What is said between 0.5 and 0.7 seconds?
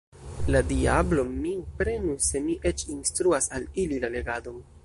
La